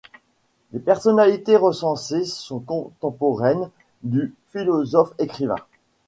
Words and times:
Les 0.71 0.79
personnalités 0.79 1.55
recensées 1.55 2.25
sont 2.25 2.57
contemporaines 2.59 3.69
du 4.01 4.33
philosophe-écrivain. 4.49 5.59